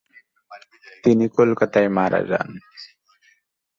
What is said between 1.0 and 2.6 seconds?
তিনি কলকাতায় মারা যান।